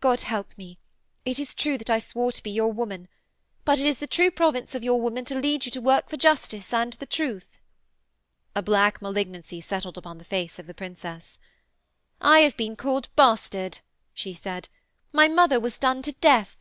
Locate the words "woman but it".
2.72-3.84